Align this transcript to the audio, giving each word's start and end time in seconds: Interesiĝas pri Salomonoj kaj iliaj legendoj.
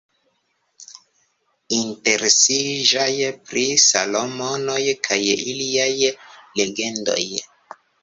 Interesiĝas 1.79 3.37
pri 3.51 3.67
Salomonoj 3.85 4.81
kaj 5.07 5.23
iliaj 5.37 5.91
legendoj. 6.11 7.23